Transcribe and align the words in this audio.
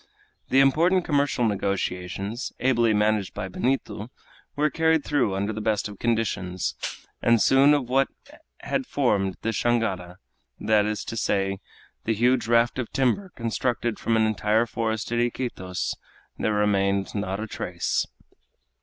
The 0.49 0.61
important 0.61 1.05
commercial 1.05 1.45
negotiations, 1.45 2.51
ably 2.59 2.91
managed 2.91 3.35
by 3.35 3.47
Benito, 3.49 4.09
were 4.55 4.71
carried 4.71 5.05
through 5.05 5.35
under 5.35 5.53
the 5.53 5.61
best 5.61 5.87
of 5.87 5.99
conditions, 5.99 6.73
and 7.21 7.39
soon 7.39 7.75
of 7.75 7.87
what 7.87 8.07
had 8.61 8.87
formed 8.87 9.37
this 9.43 9.61
jangada 9.61 10.17
that 10.59 10.87
is 10.87 11.05
to 11.05 11.15
say, 11.15 11.59
the 12.05 12.15
huge 12.15 12.47
raft 12.47 12.79
of 12.79 12.91
timber 12.91 13.29
constructed 13.35 13.99
from 13.99 14.15
an 14.15 14.25
entire 14.25 14.65
forest 14.65 15.11
at 15.11 15.19
Iquitos 15.19 15.93
there 16.35 16.51
remained 16.51 17.13
not 17.13 17.39
a 17.39 17.45
trace. 17.45 18.07